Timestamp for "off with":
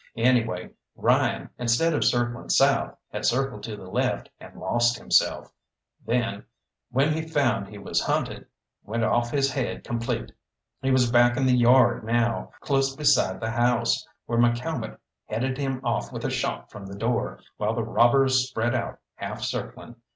15.83-16.25